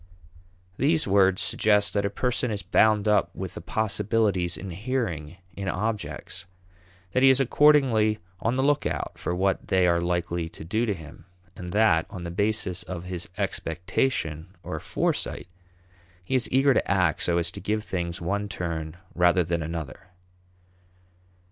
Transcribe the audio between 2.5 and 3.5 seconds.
bound up